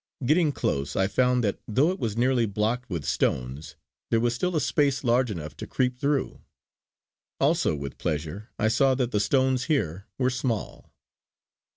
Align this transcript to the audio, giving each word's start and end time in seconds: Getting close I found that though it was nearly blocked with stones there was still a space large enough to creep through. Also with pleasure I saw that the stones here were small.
Getting 0.25 0.51
close 0.51 0.95
I 0.95 1.05
found 1.05 1.43
that 1.43 1.59
though 1.67 1.91
it 1.91 1.99
was 1.99 2.17
nearly 2.17 2.47
blocked 2.47 2.89
with 2.89 3.05
stones 3.05 3.75
there 4.09 4.19
was 4.19 4.33
still 4.33 4.55
a 4.55 4.59
space 4.59 5.03
large 5.03 5.29
enough 5.29 5.55
to 5.57 5.67
creep 5.67 5.99
through. 5.99 6.41
Also 7.39 7.75
with 7.75 7.99
pleasure 7.99 8.49
I 8.57 8.67
saw 8.67 8.95
that 8.95 9.11
the 9.11 9.19
stones 9.19 9.65
here 9.65 10.07
were 10.17 10.31
small. 10.31 10.91